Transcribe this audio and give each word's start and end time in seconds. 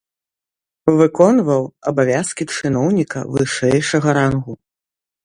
Выконваў 0.99 1.63
абавязкі 1.91 2.43
чыноўніка 2.55 3.19
вышэйшага 3.37 4.09
рангу. 4.21 4.53